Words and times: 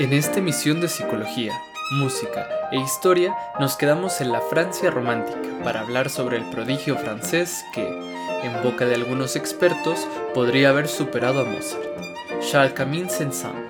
En 0.00 0.14
esta 0.14 0.38
emisión 0.38 0.80
de 0.80 0.88
psicología, 0.88 1.52
música 1.90 2.48
e 2.72 2.78
historia 2.78 3.36
nos 3.60 3.76
quedamos 3.76 4.22
en 4.22 4.32
la 4.32 4.40
Francia 4.40 4.90
romántica 4.90 5.38
para 5.62 5.80
hablar 5.80 6.08
sobre 6.08 6.38
el 6.38 6.44
prodigio 6.48 6.96
francés 6.96 7.66
que, 7.74 7.86
en 7.86 8.62
boca 8.62 8.86
de 8.86 8.94
algunos 8.94 9.36
expertos, 9.36 10.08
podría 10.32 10.70
haber 10.70 10.88
superado 10.88 11.42
a 11.42 11.44
Mozart, 11.44 11.84
Charles 12.40 12.72
Camille 12.72 13.10
Saint-Saëns. 13.10 13.68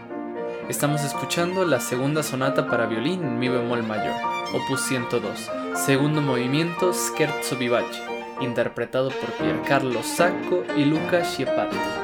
Estamos 0.68 1.02
escuchando 1.02 1.64
la 1.64 1.80
segunda 1.80 2.22
sonata 2.22 2.68
para 2.68 2.86
violín 2.86 3.24
en 3.24 3.40
mi 3.40 3.48
bemol 3.48 3.82
mayor, 3.82 4.14
opus 4.54 4.82
102, 4.82 5.50
segundo 5.84 6.22
movimiento 6.22 6.92
Scherzo 6.92 7.56
vivace, 7.56 8.00
interpretado 8.40 9.10
por 9.10 9.32
Piercarlo 9.32 10.04
Sacco 10.04 10.62
y 10.76 10.84
Luca 10.84 11.24
Schiappardi. 11.24 11.99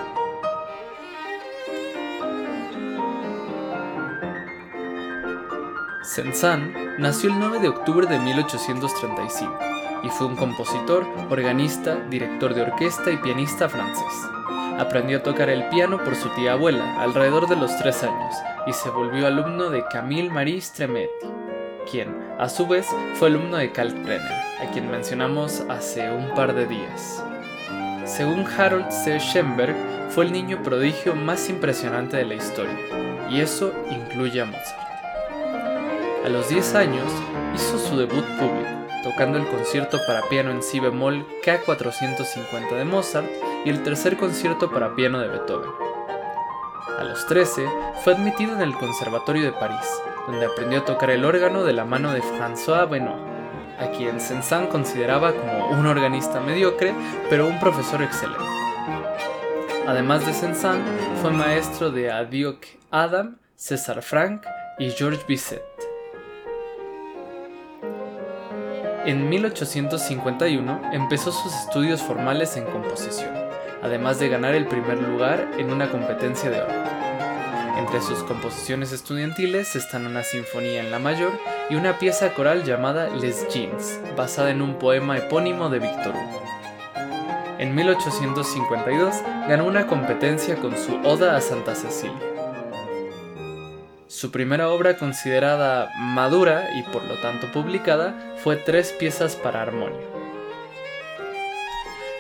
Saint-Saëns 6.17 6.99
nació 6.99 7.29
el 7.29 7.39
9 7.39 7.59
de 7.59 7.69
octubre 7.69 8.07
de 8.07 8.19
1835 8.19 9.59
y 10.03 10.09
fue 10.09 10.29
un 10.29 10.37
compositor, 10.37 11.07
organista, 11.29 11.97
director 12.09 12.55
de 12.55 12.63
orquesta 12.63 13.11
y 13.11 13.19
pianista 13.19 13.69
francés. 13.69 14.15
Aprendió 14.79 15.19
a 15.19 15.23
tocar 15.23 15.51
el 15.51 15.69
piano 15.69 16.03
por 16.03 16.17
su 16.17 16.31
tía 16.31 16.53
abuela 16.53 17.03
alrededor 17.03 17.49
de 17.49 17.57
los 17.57 17.77
tres 17.77 18.03
años 18.03 18.35
y 18.67 18.73
se 18.73 18.89
volvió 18.89 19.27
alumno 19.27 19.69
de 19.69 19.85
Camille 19.93 20.31
Marie 20.31 20.59
Stremetti, 20.59 21.27
quien, 21.91 22.17
a 22.39 22.49
su 22.49 22.67
vez, 22.67 22.87
fue 23.17 23.29
alumno 23.29 23.59
de 23.59 23.73
Kalkbrenner, 23.73 24.33
a 24.63 24.71
quien 24.73 24.91
mencionamos 24.91 25.65
hace 25.69 26.11
un 26.11 26.35
par 26.35 26.55
de 26.55 26.67
días. 26.67 27.23
Según 28.07 28.47
Harold 28.47 28.91
C. 28.91 29.21
Schoenberg, 29.21 29.77
fue 30.09 30.25
el 30.25 30.33
niño 30.33 30.63
prodigio 30.63 31.15
más 31.15 31.51
impresionante 31.51 32.17
de 32.17 32.25
la 32.25 32.35
historia, 32.37 32.79
y 33.29 33.41
eso 33.43 33.71
incluye 33.91 34.41
a 34.41 34.47
Mozart. 34.47 34.86
A 36.27 36.29
los 36.29 36.49
10 36.49 36.75
años 36.75 37.07
hizo 37.55 37.79
su 37.79 37.97
debut 37.97 38.25
público, 38.37 38.69
tocando 39.05 39.39
el 39.39 39.47
concierto 39.47 39.97
para 40.09 40.29
piano 40.29 40.51
en 40.51 40.61
si 40.61 40.81
bemol 40.81 41.25
K450 41.45 42.75
de 42.75 42.85
Mozart 42.85 43.29
y 43.65 43.71
el 43.71 43.85
tercer 43.85 44.17
concierto 44.17 44.69
para 44.73 44.97
piano 44.97 45.21
de 45.21 45.29
Beethoven. 45.29 45.71
A 46.99 47.05
los 47.05 47.25
13 47.29 47.65
fue 48.03 48.15
admitido 48.15 48.57
en 48.57 48.63
el 48.63 48.75
Conservatorio 48.75 49.45
de 49.45 49.53
París, 49.53 49.87
donde 50.27 50.47
aprendió 50.47 50.81
a 50.81 50.85
tocar 50.85 51.11
el 51.11 51.25
órgano 51.25 51.63
de 51.63 51.75
la 51.75 51.85
mano 51.85 52.13
de 52.13 52.23
François 52.23 52.91
Benoit, 52.91 53.23
a 53.79 53.93
quien 53.97 54.19
Saint-Saëns 54.19 54.67
consideraba 54.67 55.33
como 55.33 55.69
un 55.79 55.87
organista 55.87 56.41
mediocre, 56.41 56.93
pero 57.31 57.47
un 57.47 57.61
profesor 57.61 58.03
excelente. 58.03 58.43
Además 59.87 60.27
de 60.27 60.33
Saint-Saëns, 60.33 60.83
fue 61.23 61.31
maestro 61.31 61.93
de 61.93 62.11
Adioc 62.11 62.67
Adam, 62.91 63.39
César 63.55 64.03
Franck 64.03 64.45
y 64.81 64.91
Georges 64.91 65.25
Bizet. 65.25 65.76
En 69.07 69.29
1851 69.29 70.91
empezó 70.93 71.31
sus 71.31 71.55
estudios 71.55 72.03
formales 72.03 72.57
en 72.57 72.65
composición, 72.65 73.33
además 73.81 74.19
de 74.19 74.29
ganar 74.29 74.57
el 74.57 74.67
primer 74.67 75.01
lugar 75.01 75.49
en 75.59 75.71
una 75.71 75.93
competencia 75.93 76.51
de 76.51 76.61
órgano. 76.61 76.91
Entre 77.79 78.03
sus 78.03 78.25
composiciones 78.25 78.91
estudiantiles 78.91 79.77
están 79.77 80.07
una 80.07 80.25
sinfonía 80.25 80.81
en 80.81 80.91
la 80.91 80.99
mayor 80.99 81.31
y 81.71 81.77
una 81.77 82.01
pieza 82.01 82.35
coral 82.35 82.65
llamada 82.65 83.09
Les 83.11 83.47
Jeans, 83.47 84.01
basada 84.17 84.51
en 84.51 84.61
un 84.61 84.75
poema 84.75 85.17
epónimo 85.17 85.69
de 85.69 85.79
Victor 85.79 86.13
Hugo. 86.13 86.43
En 87.61 87.77
1852 87.77 89.15
ganó 89.49 89.67
una 89.67 89.87
competencia 89.87 90.57
con 90.57 90.77
su 90.77 90.97
Oda 91.05 91.37
a 91.37 91.41
Santa 91.41 91.77
Cecilia. 91.77 92.36
Su 94.17 94.31
primera 94.31 94.71
obra 94.71 94.97
considerada 94.97 95.93
madura 95.99 96.71
y 96.75 96.83
por 96.85 97.05
lo 97.05 97.21
tanto 97.21 97.53
publicada 97.53 98.35
fue 98.43 98.57
Tres 98.57 98.91
piezas 98.99 99.37
para 99.37 99.61
armonio. 99.61 100.01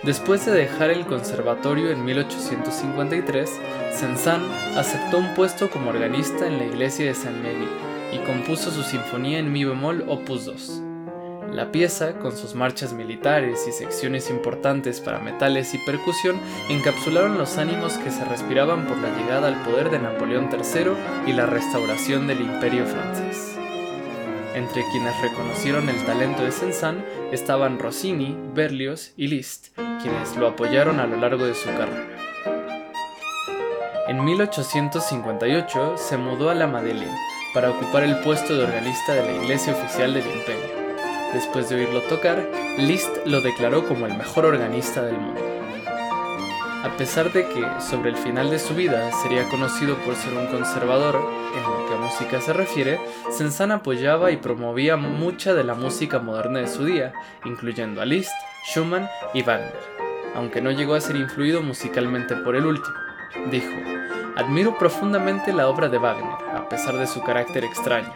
Después 0.02 0.44
de 0.44 0.52
dejar 0.52 0.90
el 0.90 1.06
conservatorio 1.06 1.90
en 1.90 2.04
1853, 2.04 3.50
Saint-Saëns 3.94 4.76
aceptó 4.76 5.16
un 5.16 5.32
puesto 5.34 5.70
como 5.70 5.88
organista 5.88 6.46
en 6.46 6.58
la 6.58 6.66
iglesia 6.66 7.06
de 7.06 7.14
Saint-Méry 7.14 7.66
y 8.12 8.18
compuso 8.26 8.70
su 8.70 8.82
sinfonía 8.82 9.38
en 9.38 9.50
mi 9.50 9.64
bemol 9.64 10.04
opus 10.06 10.44
2. 10.44 10.95
La 11.52 11.72
pieza, 11.72 12.18
con 12.18 12.36
sus 12.36 12.54
marchas 12.54 12.92
militares 12.92 13.66
y 13.68 13.72
secciones 13.72 14.30
importantes 14.30 15.00
para 15.00 15.20
metales 15.20 15.72
y 15.74 15.78
percusión, 15.78 16.36
encapsularon 16.68 17.38
los 17.38 17.56
ánimos 17.56 17.94
que 17.94 18.10
se 18.10 18.24
respiraban 18.24 18.86
por 18.86 18.98
la 18.98 19.16
llegada 19.16 19.48
al 19.48 19.62
poder 19.62 19.90
de 19.90 19.98
Napoleón 19.98 20.48
III 20.52 20.92
y 21.26 21.32
la 21.32 21.46
restauración 21.46 22.26
del 22.26 22.40
imperio 22.40 22.84
francés. 22.84 23.56
Entre 24.54 24.82
quienes 24.90 25.20
reconocieron 25.20 25.88
el 25.88 26.04
talento 26.06 26.42
de 26.42 26.50
Saint-Saëns 26.50 27.04
estaban 27.30 27.78
Rossini, 27.78 28.36
Berlioz 28.54 29.12
y 29.16 29.28
Liszt, 29.28 29.76
quienes 30.00 30.36
lo 30.36 30.48
apoyaron 30.48 30.98
a 30.98 31.06
lo 31.06 31.16
largo 31.16 31.46
de 31.46 31.54
su 31.54 31.66
carrera. 31.66 32.16
En 34.08 34.24
1858 34.24 35.96
se 35.96 36.16
mudó 36.16 36.48
a 36.48 36.54
la 36.54 36.66
Madeleine 36.66 37.18
para 37.52 37.70
ocupar 37.70 38.04
el 38.04 38.18
puesto 38.20 38.56
de 38.56 38.64
organista 38.64 39.14
de 39.14 39.26
la 39.26 39.42
iglesia 39.42 39.72
oficial 39.74 40.14
del 40.14 40.26
imperio. 40.26 40.85
Después 41.32 41.68
de 41.68 41.76
oírlo 41.76 42.02
tocar, 42.02 42.48
Liszt 42.78 43.26
lo 43.26 43.40
declaró 43.40 43.86
como 43.86 44.06
el 44.06 44.14
mejor 44.14 44.46
organista 44.46 45.02
del 45.02 45.18
mundo. 45.18 45.40
A 46.86 46.96
pesar 46.96 47.32
de 47.32 47.48
que, 47.48 47.66
sobre 47.80 48.10
el 48.10 48.16
final 48.16 48.48
de 48.48 48.60
su 48.60 48.74
vida, 48.74 49.10
sería 49.22 49.48
conocido 49.48 49.96
por 49.96 50.14
ser 50.14 50.32
un 50.34 50.46
conservador 50.46 51.16
en 51.56 51.62
lo 51.62 51.86
que 51.88 51.94
a 51.94 51.98
música 51.98 52.40
se 52.40 52.52
refiere, 52.52 53.00
Saint-Saëns 53.30 53.74
apoyaba 53.74 54.30
y 54.30 54.36
promovía 54.36 54.96
mucha 54.96 55.52
de 55.52 55.64
la 55.64 55.74
música 55.74 56.20
moderna 56.20 56.60
de 56.60 56.68
su 56.68 56.84
día, 56.84 57.12
incluyendo 57.44 58.00
a 58.00 58.04
Liszt, 58.04 58.32
Schumann 58.70 59.08
y 59.34 59.42
Wagner, 59.42 59.74
aunque 60.36 60.60
no 60.60 60.70
llegó 60.70 60.94
a 60.94 61.00
ser 61.00 61.16
influido 61.16 61.60
musicalmente 61.60 62.36
por 62.36 62.54
el 62.54 62.66
último. 62.66 62.96
Dijo, 63.50 63.74
admiro 64.36 64.78
profundamente 64.78 65.52
la 65.52 65.68
obra 65.68 65.88
de 65.88 65.98
Wagner, 65.98 66.54
a 66.54 66.68
pesar 66.68 66.96
de 66.96 67.08
su 67.08 67.20
carácter 67.22 67.64
extraño. 67.64 68.14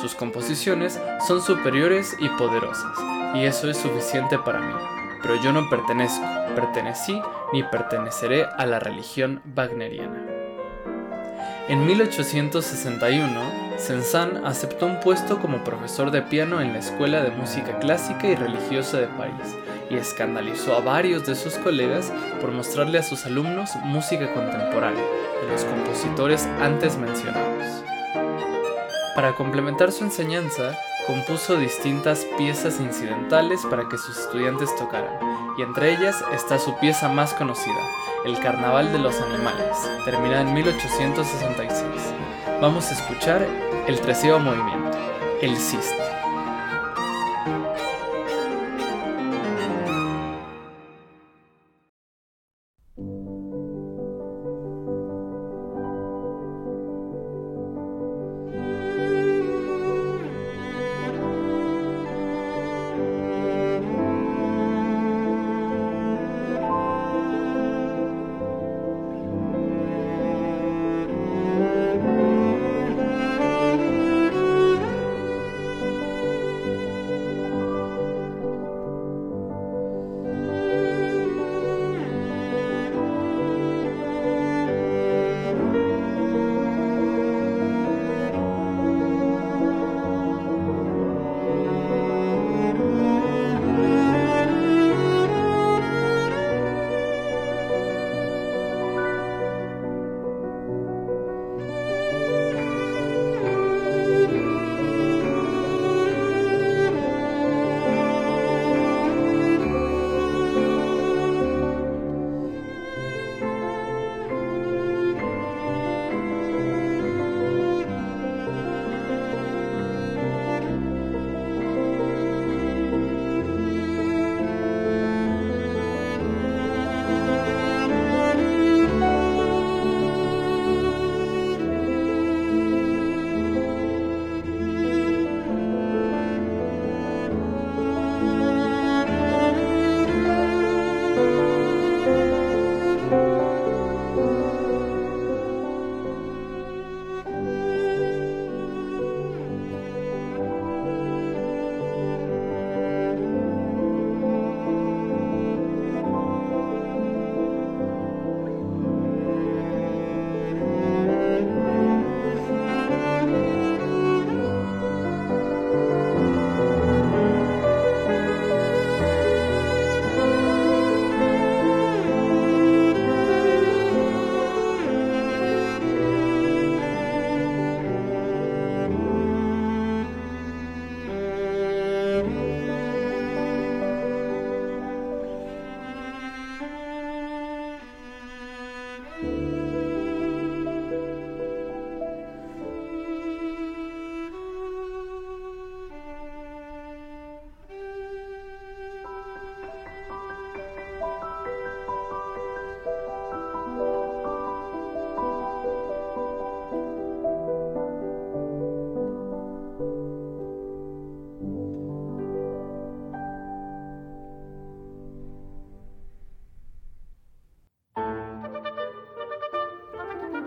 Sus 0.00 0.14
composiciones 0.14 1.00
son 1.26 1.40
superiores 1.40 2.16
y 2.20 2.28
poderosas, 2.30 2.98
y 3.34 3.44
eso 3.44 3.70
es 3.70 3.78
suficiente 3.78 4.38
para 4.38 4.60
mí. 4.60 4.74
Pero 5.22 5.42
yo 5.42 5.52
no 5.52 5.70
pertenezco, 5.70 6.24
pertenecí 6.54 7.20
ni 7.52 7.62
perteneceré 7.62 8.44
a 8.44 8.66
la 8.66 8.78
religión 8.78 9.40
wagneriana. 9.56 10.22
En 11.68 11.84
1861, 11.86 13.40
Saint-Saëns 13.78 14.40
aceptó 14.44 14.86
un 14.86 15.00
puesto 15.00 15.40
como 15.40 15.64
profesor 15.64 16.10
de 16.10 16.22
piano 16.22 16.60
en 16.60 16.72
la 16.72 16.78
Escuela 16.78 17.22
de 17.22 17.30
Música 17.30 17.78
Clásica 17.78 18.28
y 18.28 18.36
Religiosa 18.36 18.98
de 18.98 19.08
París 19.08 19.56
y 19.90 19.96
escandalizó 19.96 20.76
a 20.76 20.80
varios 20.80 21.26
de 21.26 21.34
sus 21.34 21.54
colegas 21.54 22.12
por 22.40 22.52
mostrarle 22.52 22.98
a 22.98 23.02
sus 23.02 23.26
alumnos 23.26 23.70
música 23.82 24.32
contemporánea 24.32 25.04
de 25.42 25.50
los 25.50 25.64
compositores 25.64 26.46
antes 26.60 26.96
mencionados. 26.96 27.82
Para 29.16 29.34
complementar 29.34 29.92
su 29.92 30.04
enseñanza, 30.04 30.78
compuso 31.06 31.56
distintas 31.56 32.26
piezas 32.36 32.78
incidentales 32.80 33.62
para 33.64 33.88
que 33.88 33.96
sus 33.96 34.18
estudiantes 34.18 34.76
tocaran, 34.76 35.18
y 35.56 35.62
entre 35.62 35.94
ellas 35.94 36.22
está 36.34 36.58
su 36.58 36.76
pieza 36.76 37.08
más 37.08 37.32
conocida, 37.32 37.80
El 38.26 38.38
Carnaval 38.40 38.92
de 38.92 38.98
los 38.98 39.18
Animales, 39.22 39.78
terminada 40.04 40.42
en 40.42 40.52
1866. 40.52 41.82
Vamos 42.60 42.90
a 42.90 42.92
escuchar 42.92 43.46
el 43.86 43.98
treceavo 44.02 44.38
movimiento, 44.38 44.98
El 45.40 45.56
Ciste. 45.56 46.05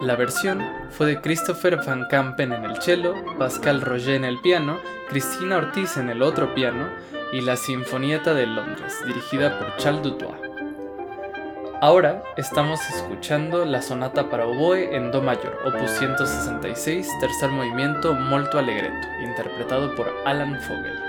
La 0.10 0.16
versión 0.16 0.68
fue 0.90 1.06
de 1.06 1.22
Christopher 1.22 1.78
Van 1.86 2.06
Campen 2.06 2.52
en 2.52 2.66
el 2.66 2.82
cello, 2.82 3.14
Pascal 3.38 3.80
Roger 3.80 4.16
en 4.16 4.26
el 4.26 4.42
piano, 4.42 4.80
Cristina 5.08 5.58
Ortiz 5.58 5.98
en 5.98 6.10
el 6.10 6.24
otro 6.24 6.56
piano 6.56 6.90
y 7.32 7.42
la 7.42 7.56
Sinfonieta 7.56 8.34
de 8.34 8.48
Londres, 8.48 8.98
dirigida 9.06 9.60
por 9.60 9.78
Charles 9.78 10.02
Dutoit. 10.02 10.34
Ahora 11.80 12.24
estamos 12.38 12.80
escuchando 12.90 13.66
la 13.66 13.84
sonata 13.84 14.32
para 14.32 14.48
oboe 14.48 14.96
en 14.96 15.12
Do 15.12 15.22
mayor, 15.22 15.60
opus 15.64 15.92
166, 15.92 17.08
tercer 17.20 17.52
movimiento 17.52 18.16
molto 18.16 18.58
allegretto, 18.58 19.08
interpretado 19.22 19.94
por 19.94 20.12
Alan 20.26 20.60
Fogel. 20.60 21.00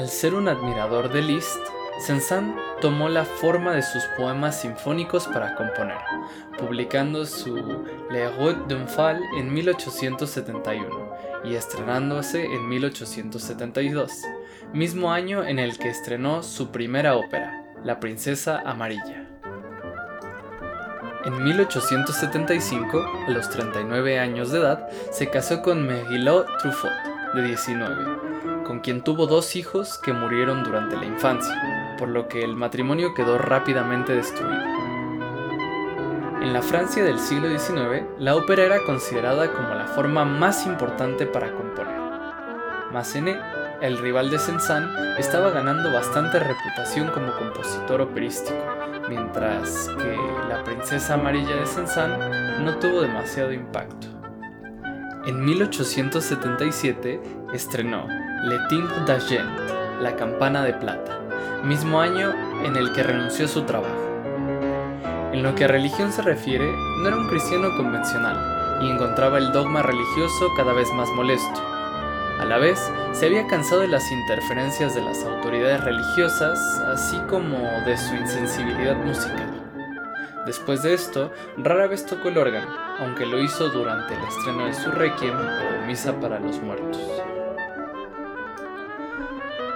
Al 0.00 0.08
ser 0.08 0.34
un 0.34 0.48
admirador 0.48 1.12
de 1.12 1.22
Liszt, 1.22 1.60
Saint-Saëns 2.00 2.54
tomó 2.80 3.10
la 3.10 3.26
forma 3.26 3.72
de 3.72 3.82
sus 3.82 4.02
poemas 4.16 4.62
sinfónicos 4.62 5.28
para 5.28 5.54
componer, 5.54 5.98
publicando 6.58 7.26
su 7.26 7.84
Le 8.10 8.30
Route 8.30 8.74
d'un 8.74 8.88
Fall 8.88 9.20
en 9.36 9.52
1871 9.52 11.14
y 11.44 11.54
estrenándose 11.54 12.46
en 12.46 12.66
1872, 12.68 14.12
mismo 14.72 15.12
año 15.12 15.44
en 15.44 15.58
el 15.58 15.76
que 15.76 15.90
estrenó 15.90 16.42
su 16.42 16.70
primera 16.70 17.16
ópera, 17.16 17.66
La 17.84 18.00
Princesa 18.00 18.62
Amarilla. 18.64 19.26
En 21.26 21.44
1875, 21.44 23.26
a 23.26 23.30
los 23.30 23.50
39 23.50 24.18
años 24.18 24.50
de 24.50 24.60
edad, 24.60 24.88
se 25.10 25.28
casó 25.28 25.60
con 25.60 25.86
Merilot 25.86 26.46
Truffaut, 26.62 26.94
de 27.34 27.42
19, 27.42 28.64
con 28.64 28.80
quien 28.80 29.02
tuvo 29.02 29.26
dos 29.26 29.54
hijos 29.54 29.98
que 29.98 30.14
murieron 30.14 30.64
durante 30.64 30.96
la 30.96 31.04
infancia, 31.04 31.79
por 32.00 32.08
lo 32.08 32.28
que 32.28 32.42
el 32.42 32.56
matrimonio 32.56 33.12
quedó 33.12 33.36
rápidamente 33.36 34.16
destruido. 34.16 34.64
En 36.40 36.54
la 36.54 36.62
Francia 36.62 37.04
del 37.04 37.18
siglo 37.18 37.46
XIX, 37.50 38.06
la 38.18 38.36
ópera 38.36 38.64
era 38.64 38.82
considerada 38.84 39.52
como 39.52 39.74
la 39.74 39.84
forma 39.84 40.24
más 40.24 40.66
importante 40.66 41.26
para 41.26 41.52
componer. 41.52 42.00
Massenet, 42.90 43.38
el 43.82 43.98
rival 43.98 44.30
de 44.30 44.38
Saint-Saëns, 44.38 45.18
estaba 45.18 45.50
ganando 45.50 45.92
bastante 45.92 46.40
reputación 46.40 47.08
como 47.08 47.36
compositor 47.36 48.00
operístico, 48.00 48.64
mientras 49.10 49.90
que 49.98 50.16
La 50.48 50.64
princesa 50.64 51.14
amarilla 51.14 51.56
de 51.56 51.66
Saint-Saëns 51.66 52.60
no 52.60 52.78
tuvo 52.78 53.02
demasiado 53.02 53.52
impacto. 53.52 54.06
En 55.26 55.44
1877 55.44 57.20
estrenó 57.52 58.06
Le 58.44 58.58
Timbre 58.70 58.96
d'Argent, 59.06 59.50
La 60.00 60.16
Campana 60.16 60.64
de 60.64 60.72
Plata, 60.72 61.20
mismo 61.64 62.00
año 62.00 62.32
en 62.64 62.76
el 62.76 62.92
que 62.92 63.02
renunció 63.02 63.44
a 63.44 63.48
su 63.48 63.62
trabajo. 63.62 64.10
En 65.32 65.42
lo 65.42 65.54
que 65.54 65.64
a 65.64 65.68
religión 65.68 66.12
se 66.12 66.22
refiere, 66.22 66.70
no 66.98 67.08
era 67.08 67.16
un 67.16 67.28
cristiano 67.28 67.76
convencional 67.76 68.80
y 68.82 68.90
encontraba 68.90 69.38
el 69.38 69.52
dogma 69.52 69.82
religioso 69.82 70.48
cada 70.56 70.72
vez 70.72 70.90
más 70.92 71.08
molesto. 71.10 71.60
A 72.40 72.44
la 72.44 72.58
vez, 72.58 72.90
se 73.12 73.26
había 73.26 73.46
cansado 73.46 73.82
de 73.82 73.88
las 73.88 74.10
interferencias 74.10 74.94
de 74.94 75.02
las 75.02 75.22
autoridades 75.24 75.84
religiosas, 75.84 76.58
así 76.92 77.18
como 77.28 77.58
de 77.84 77.96
su 77.96 78.14
insensibilidad 78.14 78.96
musical. 78.96 79.70
Después 80.46 80.82
de 80.82 80.94
esto, 80.94 81.30
rara 81.58 81.86
vez 81.86 82.06
tocó 82.06 82.28
el 82.28 82.38
órgano, 82.38 82.66
aunque 82.98 83.26
lo 83.26 83.38
hizo 83.40 83.68
durante 83.68 84.14
el 84.14 84.24
estreno 84.24 84.64
de 84.64 84.74
su 84.74 84.90
Requiem 84.90 85.36
o 85.36 85.86
Misa 85.86 86.18
para 86.18 86.40
los 86.40 86.60
Muertos. 86.62 87.00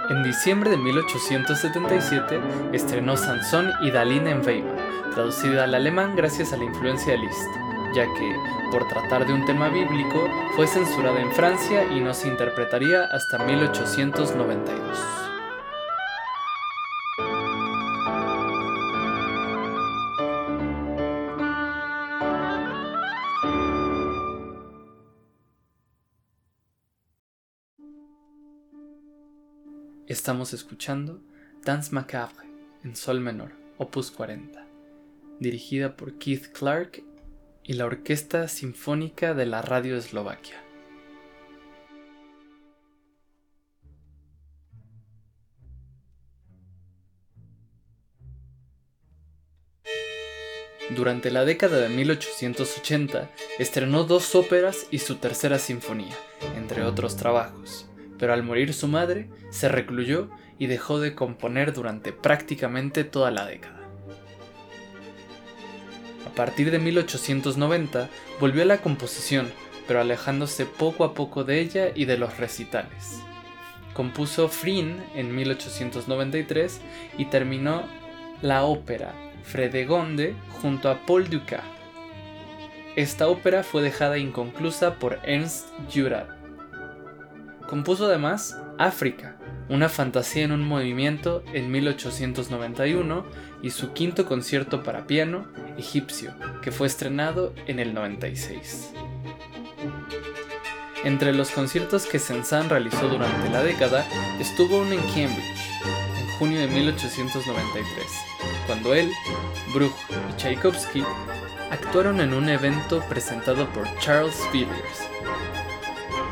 En 0.07 0.21
diciembre 0.21 0.69
de 0.69 0.77
1877 0.77 2.39
estrenó 2.73 3.17
Sansón 3.17 3.71
y 3.81 3.89
Dalina 3.89 4.29
en 4.29 4.45
Weimar, 4.45 4.75
traducida 5.15 5.63
al 5.63 5.73
alemán 5.73 6.15
gracias 6.15 6.53
a 6.53 6.57
la 6.57 6.65
influencia 6.65 7.13
de 7.13 7.19
Liszt, 7.19 7.49
ya 7.95 8.03
que, 8.13 8.35
por 8.71 8.87
tratar 8.87 9.25
de 9.25 9.33
un 9.33 9.45
tema 9.45 9.69
bíblico, 9.69 10.29
fue 10.55 10.67
censurada 10.67 11.19
en 11.19 11.31
Francia 11.31 11.85
y 11.91 12.01
no 12.01 12.13
se 12.13 12.27
interpretaría 12.27 13.05
hasta 13.05 13.39
1892. 13.39 15.24
Estamos 30.15 30.53
escuchando 30.53 31.19
Dance 31.65 31.93
Macabre 31.93 32.47
en 32.85 32.95
Sol 32.95 33.19
menor, 33.19 33.51
opus 33.77 34.11
40, 34.11 34.65
dirigida 35.41 35.97
por 35.97 36.17
Keith 36.17 36.53
Clark 36.53 37.03
y 37.63 37.73
la 37.73 37.83
Orquesta 37.83 38.47
Sinfónica 38.47 39.33
de 39.33 39.45
la 39.45 39.61
Radio 39.61 39.97
Eslovaquia. 39.97 40.55
Durante 50.95 51.29
la 51.29 51.43
década 51.43 51.81
de 51.81 51.89
1880 51.89 53.29
estrenó 53.59 54.05
dos 54.05 54.33
óperas 54.33 54.87
y 54.91 54.99
su 54.99 55.15
tercera 55.15 55.59
sinfonía, 55.59 56.15
entre 56.55 56.83
otros 56.83 57.17
trabajos 57.17 57.89
pero 58.17 58.33
al 58.33 58.43
morir 58.43 58.73
su 58.73 58.87
madre 58.87 59.27
se 59.49 59.69
recluyó 59.69 60.29
y 60.57 60.67
dejó 60.67 60.99
de 60.99 61.15
componer 61.15 61.73
durante 61.73 62.13
prácticamente 62.13 63.03
toda 63.03 63.31
la 63.31 63.45
década. 63.45 63.79
A 66.25 66.29
partir 66.35 66.71
de 66.71 66.79
1890 66.79 68.09
volvió 68.39 68.63
a 68.63 68.65
la 68.65 68.81
composición, 68.81 69.51
pero 69.87 70.01
alejándose 70.01 70.65
poco 70.65 71.03
a 71.03 71.13
poco 71.13 71.43
de 71.43 71.59
ella 71.59 71.91
y 71.93 72.05
de 72.05 72.17
los 72.17 72.37
recitales. 72.37 73.21
Compuso 73.93 74.49
Frin 74.49 75.01
en 75.15 75.33
1893 75.33 76.81
y 77.17 77.25
terminó 77.25 77.83
la 78.41 78.65
ópera 78.65 79.13
Fredegonde 79.43 80.35
junto 80.61 80.89
a 80.89 81.05
Paul 81.05 81.29
Dukas. 81.29 81.63
Esta 82.97 83.27
ópera 83.27 83.63
fue 83.63 83.81
dejada 83.81 84.17
inconclusa 84.17 84.95
por 84.95 85.19
Ernst 85.23 85.67
Jurad 85.93 86.44
Compuso 87.67 88.05
además 88.05 88.57
África, 88.77 89.37
una 89.69 89.89
fantasía 89.89 90.43
en 90.43 90.51
un 90.51 90.63
movimiento 90.63 91.43
en 91.53 91.71
1891 91.71 93.25
y 93.63 93.71
su 93.71 93.93
quinto 93.93 94.25
concierto 94.25 94.83
para 94.83 95.07
piano, 95.07 95.47
Egipcio, 95.77 96.33
que 96.61 96.71
fue 96.71 96.87
estrenado 96.87 97.53
en 97.65 97.79
el 97.79 97.93
96. 97.93 98.91
Entre 101.03 101.33
los 101.33 101.51
conciertos 101.51 102.05
que 102.05 102.19
Saint-Saëns 102.19 102.69
realizó 102.69 103.07
durante 103.07 103.49
la 103.49 103.63
década 103.63 104.05
estuvo 104.39 104.79
uno 104.81 104.91
en 104.91 105.01
Cambridge, 105.01 105.69
en 106.19 106.27
junio 106.37 106.59
de 106.59 106.67
1893, 106.67 108.05
cuando 108.67 108.93
él, 108.93 109.11
Bruch 109.73 109.93
y 110.29 110.33
Tchaikovsky 110.37 111.03
actuaron 111.71 112.21
en 112.21 112.33
un 112.33 112.49
evento 112.49 113.03
presentado 113.09 113.67
por 113.69 113.87
Charles 113.99 114.39
Villiers, 114.51 115.14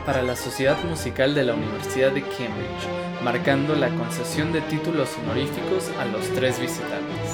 para 0.05 0.21
la 0.21 0.35
Sociedad 0.35 0.77
Musical 0.83 1.33
de 1.33 1.43
la 1.43 1.53
Universidad 1.53 2.11
de 2.11 2.21
Cambridge, 2.21 3.23
marcando 3.23 3.75
la 3.75 3.89
concesión 3.89 4.51
de 4.51 4.61
títulos 4.61 5.09
honoríficos 5.21 5.89
a 5.99 6.05
los 6.05 6.27
tres 6.29 6.59
visitantes. 6.59 7.29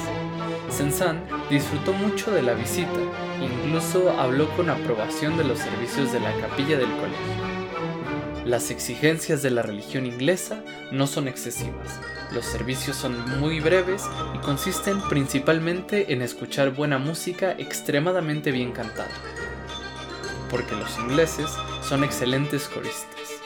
Sensan 0.69 1.23
disfrutó 1.49 1.93
mucho 1.93 2.31
de 2.31 2.43
la 2.43 2.53
visita, 2.53 2.99
incluso 3.41 4.11
habló 4.19 4.49
con 4.55 4.69
aprobación 4.69 5.37
de 5.37 5.43
los 5.45 5.59
servicios 5.59 6.11
de 6.11 6.19
la 6.19 6.31
capilla 6.39 6.77
del 6.77 6.91
colegio. 6.91 7.49
Las 8.45 8.71
exigencias 8.71 9.41
de 9.41 9.51
la 9.51 9.61
religión 9.63 10.05
inglesa 10.05 10.63
no 10.91 11.07
son 11.07 11.27
excesivas, 11.27 11.99
los 12.31 12.45
servicios 12.45 12.95
son 12.95 13.39
muy 13.39 13.59
breves 13.59 14.03
y 14.35 14.37
consisten 14.39 15.01
principalmente 15.09 16.13
en 16.13 16.21
escuchar 16.21 16.71
buena 16.71 16.99
música 16.99 17.51
extremadamente 17.57 18.51
bien 18.51 18.71
cantada, 18.71 19.11
porque 20.49 20.75
los 20.75 20.97
ingleses 20.99 21.49
son 21.89 22.03
excelentes 22.03 22.67
coristas. 22.67 23.41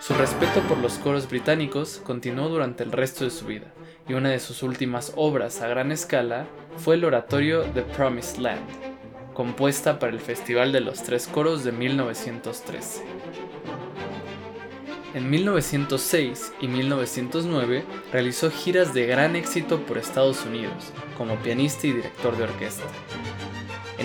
Su 0.00 0.14
respeto 0.14 0.62
por 0.62 0.78
los 0.78 0.94
coros 0.94 1.28
británicos 1.28 2.00
continuó 2.02 2.48
durante 2.48 2.82
el 2.82 2.90
resto 2.90 3.22
de 3.22 3.30
su 3.30 3.46
vida, 3.46 3.72
y 4.08 4.14
una 4.14 4.30
de 4.30 4.40
sus 4.40 4.64
últimas 4.64 5.12
obras 5.14 5.62
a 5.62 5.68
gran 5.68 5.92
escala 5.92 6.48
fue 6.78 6.96
el 6.96 7.04
oratorio 7.04 7.62
The 7.72 7.82
Promised 7.82 8.38
Land, 8.38 8.66
compuesta 9.32 10.00
para 10.00 10.10
el 10.10 10.18
Festival 10.18 10.72
de 10.72 10.80
los 10.80 11.04
Tres 11.04 11.28
Coros 11.28 11.62
de 11.62 11.70
1913. 11.70 13.04
En 15.14 15.30
1906 15.30 16.52
y 16.60 16.66
1909 16.66 17.84
realizó 18.12 18.50
giras 18.50 18.92
de 18.92 19.06
gran 19.06 19.36
éxito 19.36 19.86
por 19.86 19.98
Estados 19.98 20.44
Unidos 20.44 20.90
como 21.16 21.36
pianista 21.36 21.86
y 21.86 21.92
director 21.92 22.36
de 22.36 22.42
orquesta. 22.42 22.86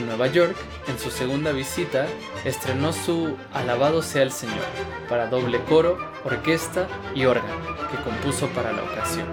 Nueva 0.08 0.28
York, 0.28 0.56
en 0.88 0.98
su 0.98 1.12
segunda 1.12 1.52
visita, 1.52 2.08
estrenó 2.46 2.94
su 2.94 3.36
Alabado 3.54 4.02
sea 4.02 4.24
el 4.24 4.32
Señor 4.32 4.66
para 5.10 5.28
doble 5.28 5.60
coro, 5.66 5.98
orquesta 6.24 6.88
y 7.14 7.26
órgano, 7.26 7.56
que 7.92 8.02
compuso 8.04 8.48
para 8.48 8.72
la 8.72 8.84
ocasión. 8.84 9.28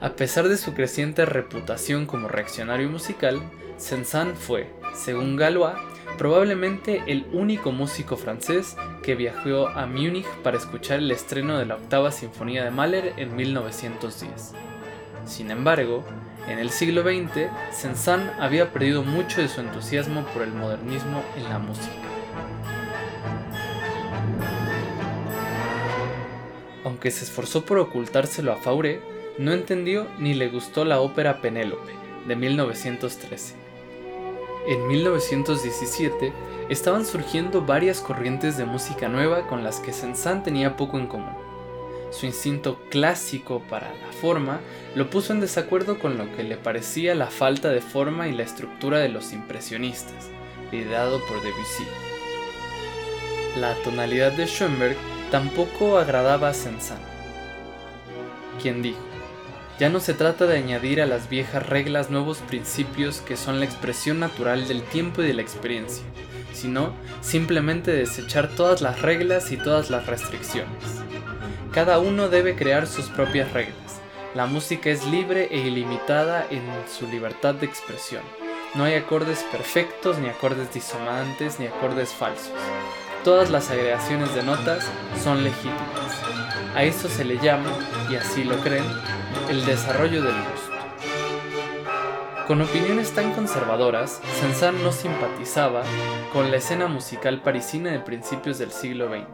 A 0.00 0.10
pesar 0.10 0.48
de 0.48 0.58
su 0.58 0.74
creciente 0.74 1.24
reputación 1.24 2.04
como 2.04 2.28
reaccionario 2.28 2.90
musical, 2.90 3.40
Saint-Saëns 3.78 4.38
fue, 4.38 4.70
según 4.94 5.36
Galois, 5.36 5.74
probablemente 6.18 7.02
el 7.06 7.26
único 7.32 7.72
músico 7.72 8.16
francés 8.16 8.76
que 9.02 9.14
viajó 9.14 9.68
a 9.68 9.86
Múnich 9.86 10.26
para 10.42 10.58
escuchar 10.58 10.98
el 10.98 11.10
estreno 11.10 11.58
de 11.58 11.66
la 11.66 11.76
octava 11.76 12.12
sinfonía 12.12 12.64
de 12.64 12.70
Mahler 12.70 13.14
en 13.16 13.34
1910. 13.34 14.52
Sin 15.26 15.50
embargo, 15.50 16.04
en 16.48 16.58
el 16.58 16.70
siglo 16.70 17.02
XX, 17.02 17.48
Saint-Saëns 17.72 18.32
había 18.38 18.70
perdido 18.70 19.02
mucho 19.02 19.40
de 19.40 19.48
su 19.48 19.60
entusiasmo 19.60 20.26
por 20.26 20.42
el 20.42 20.52
modernismo 20.52 21.22
en 21.36 21.44
la 21.44 21.58
música. 21.58 21.94
Aunque 26.84 27.10
se 27.10 27.24
esforzó 27.24 27.64
por 27.64 27.78
ocultárselo 27.78 28.52
a 28.52 28.56
Fauré, 28.56 29.00
no 29.38 29.52
entendió 29.52 30.06
ni 30.18 30.34
le 30.34 30.48
gustó 30.48 30.84
la 30.84 31.00
ópera 31.00 31.40
Penélope, 31.40 31.92
de 32.26 32.36
1913. 32.36 33.54
En 34.66 34.86
1917 34.86 36.32
estaban 36.68 37.06
surgiendo 37.06 37.62
varias 37.62 38.00
corrientes 38.00 38.58
de 38.58 38.64
música 38.66 39.08
nueva 39.08 39.46
con 39.46 39.64
las 39.64 39.80
que 39.80 39.92
Saint-Saëns 39.92 40.44
tenía 40.44 40.76
poco 40.76 40.98
en 40.98 41.06
común. 41.06 41.43
Su 42.14 42.26
instinto 42.26 42.80
clásico 42.90 43.60
para 43.68 43.92
la 43.92 44.12
forma 44.12 44.60
lo 44.94 45.10
puso 45.10 45.32
en 45.32 45.40
desacuerdo 45.40 45.98
con 45.98 46.16
lo 46.16 46.30
que 46.36 46.44
le 46.44 46.56
parecía 46.56 47.16
la 47.16 47.26
falta 47.26 47.70
de 47.70 47.80
forma 47.80 48.28
y 48.28 48.32
la 48.32 48.44
estructura 48.44 48.98
de 48.98 49.08
los 49.08 49.32
impresionistas, 49.32 50.28
liderado 50.70 51.18
por 51.26 51.42
Debussy. 51.42 51.84
La 53.58 53.74
tonalidad 53.82 54.30
de 54.30 54.46
Schoenberg 54.46 54.96
tampoco 55.32 55.98
agradaba 55.98 56.50
a 56.50 56.54
Saint-Saëns, 56.54 57.00
quien 58.62 58.80
dijo, 58.80 59.00
ya 59.80 59.88
no 59.88 59.98
se 59.98 60.14
trata 60.14 60.46
de 60.46 60.56
añadir 60.56 61.02
a 61.02 61.06
las 61.06 61.28
viejas 61.28 61.68
reglas 61.68 62.10
nuevos 62.10 62.38
principios 62.38 63.22
que 63.22 63.36
son 63.36 63.58
la 63.58 63.64
expresión 63.64 64.20
natural 64.20 64.68
del 64.68 64.82
tiempo 64.84 65.20
y 65.20 65.26
de 65.26 65.34
la 65.34 65.42
experiencia, 65.42 66.04
sino 66.52 66.94
simplemente 67.22 67.90
desechar 67.90 68.48
todas 68.54 68.82
las 68.82 69.02
reglas 69.02 69.50
y 69.50 69.56
todas 69.56 69.90
las 69.90 70.06
restricciones. 70.06 71.03
Cada 71.74 71.98
uno 71.98 72.28
debe 72.28 72.54
crear 72.54 72.86
sus 72.86 73.06
propias 73.06 73.52
reglas. 73.52 74.00
La 74.32 74.46
música 74.46 74.90
es 74.90 75.04
libre 75.04 75.48
e 75.50 75.58
ilimitada 75.58 76.46
en 76.48 76.62
su 76.88 77.08
libertad 77.08 77.56
de 77.56 77.66
expresión. 77.66 78.22
No 78.76 78.84
hay 78.84 78.94
acordes 78.94 79.44
perfectos, 79.50 80.18
ni 80.18 80.28
acordes 80.28 80.72
disonantes, 80.72 81.58
ni 81.58 81.66
acordes 81.66 82.10
falsos. 82.10 82.52
Todas 83.24 83.50
las 83.50 83.72
agregaciones 83.72 84.32
de 84.36 84.44
notas 84.44 84.88
son 85.20 85.42
legítimas. 85.42 86.22
A 86.76 86.84
eso 86.84 87.08
se 87.08 87.24
le 87.24 87.38
llama, 87.38 87.70
y 88.08 88.14
así 88.14 88.44
lo 88.44 88.56
creen, 88.58 88.86
el 89.50 89.64
desarrollo 89.64 90.22
del 90.22 90.34
gusto. 90.34 90.76
Con 92.46 92.62
opiniones 92.62 93.10
tan 93.12 93.32
conservadoras, 93.32 94.20
Saint-Saëns 94.40 94.80
no 94.80 94.92
simpatizaba 94.92 95.82
con 96.32 96.52
la 96.52 96.58
escena 96.58 96.86
musical 96.86 97.42
parisina 97.42 97.90
de 97.90 97.98
principios 97.98 98.58
del 98.58 98.70
siglo 98.70 99.08
XX, 99.08 99.26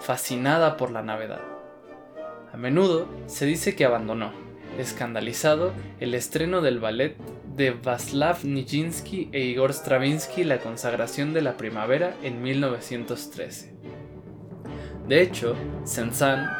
fascinada 0.00 0.76
por 0.76 0.90
la 0.90 1.00
novedad. 1.00 1.51
A 2.52 2.58
menudo 2.58 3.08
se 3.26 3.46
dice 3.46 3.74
que 3.74 3.86
abandonó, 3.86 4.30
escandalizado, 4.78 5.72
el 6.00 6.14
estreno 6.14 6.60
del 6.60 6.80
ballet 6.80 7.16
de 7.56 7.70
Václav 7.70 8.44
Nijinsky 8.44 9.30
e 9.32 9.40
Igor 9.40 9.72
Stravinsky 9.72 10.44
La 10.44 10.58
consagración 10.58 11.32
de 11.32 11.40
la 11.40 11.56
primavera 11.56 12.14
en 12.22 12.42
1913. 12.42 13.72
De 15.08 15.22
hecho, 15.22 15.56
Saint-Saëns, 15.84 16.50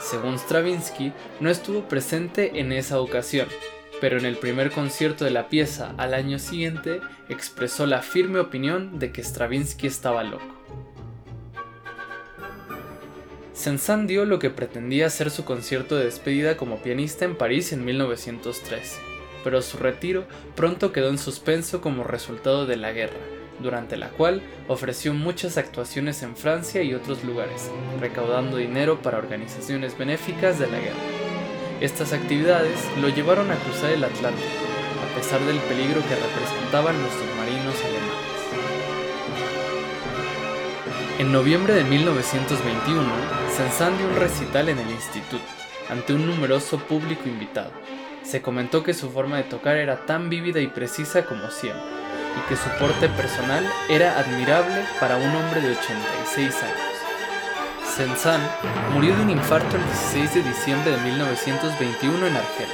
según 0.00 0.38
Stravinsky, 0.38 1.12
no 1.40 1.50
estuvo 1.50 1.88
presente 1.88 2.58
en 2.58 2.72
esa 2.72 2.98
ocasión, 3.00 3.48
pero 4.00 4.18
en 4.18 4.24
el 4.24 4.36
primer 4.36 4.70
concierto 4.70 5.26
de 5.26 5.30
la 5.30 5.48
pieza 5.50 5.94
al 5.98 6.14
año 6.14 6.38
siguiente 6.38 7.00
expresó 7.28 7.86
la 7.86 8.00
firme 8.00 8.40
opinión 8.40 8.98
de 8.98 9.12
que 9.12 9.22
Stravinsky 9.22 9.86
estaba 9.86 10.24
loco. 10.24 10.54
Saint-Saëns 13.54 14.08
dio 14.08 14.24
lo 14.24 14.40
que 14.40 14.50
pretendía 14.50 15.08
ser 15.10 15.30
su 15.30 15.44
concierto 15.44 15.94
de 15.94 16.06
despedida 16.06 16.56
como 16.56 16.78
pianista 16.78 17.24
en 17.24 17.36
París 17.36 17.72
en 17.72 17.84
1913, 17.84 18.98
pero 19.44 19.62
su 19.62 19.78
retiro 19.78 20.24
pronto 20.56 20.90
quedó 20.90 21.08
en 21.08 21.18
suspenso 21.18 21.80
como 21.80 22.02
resultado 22.02 22.66
de 22.66 22.76
la 22.76 22.90
guerra, 22.90 23.20
durante 23.60 23.96
la 23.96 24.08
cual 24.08 24.42
ofreció 24.66 25.14
muchas 25.14 25.56
actuaciones 25.56 26.24
en 26.24 26.36
Francia 26.36 26.82
y 26.82 26.94
otros 26.94 27.22
lugares, 27.22 27.70
recaudando 28.00 28.56
dinero 28.56 29.00
para 29.02 29.18
organizaciones 29.18 29.96
benéficas 29.96 30.58
de 30.58 30.66
la 30.66 30.80
guerra. 30.80 30.96
Estas 31.80 32.12
actividades 32.12 32.80
lo 33.00 33.08
llevaron 33.08 33.52
a 33.52 33.56
cruzar 33.56 33.92
el 33.92 34.02
Atlántico, 34.02 34.48
a 35.00 35.16
pesar 35.16 35.40
del 35.42 35.58
peligro 35.58 36.02
que 36.02 36.16
representaban 36.16 37.00
los 37.00 37.12
submarinos 37.12 37.84
alemanes. 37.84 38.24
En 41.20 41.30
noviembre 41.30 41.74
de 41.74 41.84
1921, 41.84 43.43
Saint-Saëns 43.56 43.98
dio 43.98 44.08
un 44.08 44.16
recital 44.16 44.68
en 44.68 44.80
el 44.80 44.90
instituto, 44.90 45.44
ante 45.88 46.12
un 46.12 46.26
numeroso 46.26 46.76
público 46.76 47.28
invitado. 47.28 47.70
Se 48.24 48.42
comentó 48.42 48.82
que 48.82 48.94
su 48.94 49.10
forma 49.10 49.36
de 49.36 49.44
tocar 49.44 49.76
era 49.76 50.06
tan 50.06 50.28
vívida 50.28 50.58
y 50.58 50.66
precisa 50.66 51.24
como 51.24 51.48
siempre, 51.52 51.84
y 52.36 52.48
que 52.48 52.56
su 52.56 52.68
porte 52.80 53.08
personal 53.10 53.64
era 53.88 54.18
admirable 54.18 54.84
para 54.98 55.18
un 55.18 55.36
hombre 55.36 55.60
de 55.60 55.70
86 55.70 56.62
años. 56.64 56.94
Saint-Saëns 57.96 58.92
murió 58.92 59.14
de 59.14 59.22
un 59.22 59.30
infarto 59.30 59.76
el 59.76 59.84
16 59.84 60.34
de 60.34 60.42
diciembre 60.42 60.90
de 60.90 61.00
1921 61.02 62.26
en 62.26 62.36
Argel. 62.36 62.68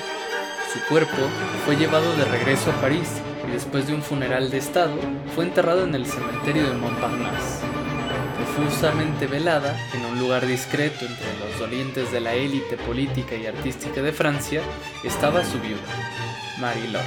Su 0.73 0.81
cuerpo 0.89 1.29
fue 1.67 1.77
llevado 1.77 2.17
de 2.17 2.25
regreso 2.25 2.71
a 2.71 2.81
París 2.81 3.21
y 3.47 3.51
después 3.51 3.87
de 3.87 3.93
un 3.93 4.03
funeral 4.03 4.51
de 4.51 4.57
Estado 4.57 4.95
fue 5.35 5.45
enterrado 5.45 5.85
en 5.85 5.95
el 5.95 6.07
cementerio 6.07 6.71
de 6.71 6.75
Montparnasse 6.79 7.80
profusamente 8.41 9.27
velada 9.27 9.77
en 9.95 10.05
un 10.05 10.19
lugar 10.19 10.47
discreto 10.47 11.05
entre 11.05 11.27
los 11.39 11.59
dolientes 11.59 12.11
de 12.11 12.21
la 12.21 12.35
élite 12.35 12.77
política 12.77 13.37
y 13.37 13.47
artística 13.47 14.03
de 14.03 14.13
Francia, 14.13 14.63
estaba 15.05 15.45
su 15.45 15.59
viuda, 15.61 15.81
Marie-Laure, 16.59 17.07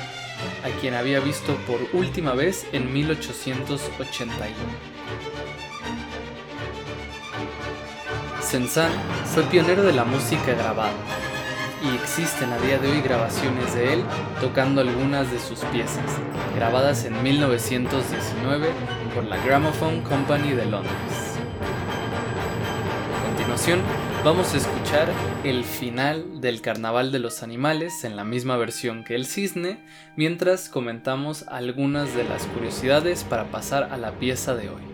a 0.64 0.80
quien 0.80 0.94
había 0.94 1.20
visto 1.20 1.56
por 1.68 1.80
última 1.94 2.34
vez 2.34 2.66
en 2.72 2.92
1881. 2.94 4.56
Saint-Saëns 8.42 8.94
fue 9.34 9.44
pionero 9.44 9.84
de 9.84 9.94
la 9.94 10.04
música 10.04 10.54
grabada, 10.54 10.94
y 11.84 11.96
existen 11.96 12.52
a 12.52 12.58
día 12.60 12.80
de 12.80 12.92
hoy 12.92 13.02
grabaciones 13.02 13.76
de 13.76 13.94
él 13.94 14.04
tocando 14.40 14.82
algunas 14.82 15.32
de 15.32 15.40
sus 15.40 15.60
piezas, 15.66 16.06
grabadas 16.56 17.06
en 17.06 17.22
1919 17.22 18.70
por 19.14 19.26
la 19.26 19.38
Gramophone 19.46 20.02
Company 20.02 20.54
de 20.54 20.66
Londres 20.66 21.34
vamos 24.24 24.54
a 24.54 24.58
escuchar 24.58 25.10
el 25.44 25.64
final 25.64 26.42
del 26.42 26.62
Carnaval 26.62 27.12
de 27.12 27.20
los 27.20 27.44
Animales 27.44 28.04
en 28.04 28.16
la 28.16 28.24
misma 28.24 28.58
versión 28.58 29.04
que 29.04 29.16
el 29.16 29.26
cisne, 29.26 29.80
mientras 30.16 30.70
comentamos 30.70 31.46
algunas 31.48 32.16
de 32.16 32.24
las 32.24 32.46
curiosidades 32.48 33.24
para 33.24 33.52
pasar 33.52 33.90
a 33.92 33.98
la 33.98 34.12
pieza 34.20 34.56
de 34.56 34.70
hoy. 34.70 34.93